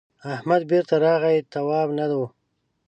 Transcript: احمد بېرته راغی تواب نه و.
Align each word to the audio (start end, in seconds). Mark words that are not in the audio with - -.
احمد 0.35 0.61
بېرته 0.71 0.95
راغی 1.03 1.37
تواب 1.53 1.89
نه 1.97 2.05
و. 2.21 2.23